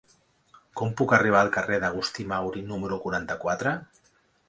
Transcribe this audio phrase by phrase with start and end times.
[0.81, 3.81] Com puc arribar al carrer d'Agustí Mauri número quaranta-quatre?